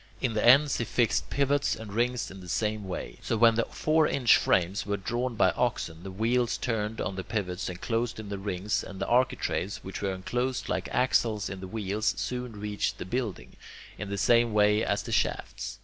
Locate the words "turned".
6.57-6.99